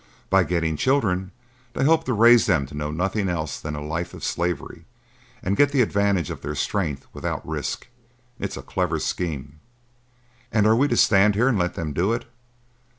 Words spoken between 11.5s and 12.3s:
let them do it?"